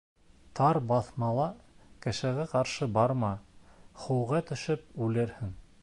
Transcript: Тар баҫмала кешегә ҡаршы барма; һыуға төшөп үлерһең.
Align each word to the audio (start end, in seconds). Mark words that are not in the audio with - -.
Тар 0.59 0.77
баҫмала 0.91 1.45
кешегә 2.07 2.47
ҡаршы 2.55 2.89
барма; 2.97 3.31
һыуға 4.07 4.43
төшөп 4.53 4.91
үлерһең. 5.09 5.55